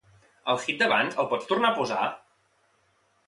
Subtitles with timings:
[0.53, 2.09] El hit d'abans, el pots tornar a posar?